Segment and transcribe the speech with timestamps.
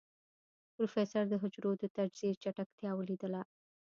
[0.75, 3.41] پروفيسر د حجرو د تجزيې چټکتيا وليدله.